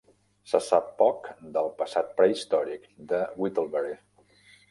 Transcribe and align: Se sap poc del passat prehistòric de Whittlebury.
Se 0.51 0.59
sap 0.67 0.87
poc 1.01 1.29
del 1.57 1.69
passat 1.83 2.09
prehistòric 2.21 2.89
de 3.13 3.19
Whittlebury. 3.43 3.95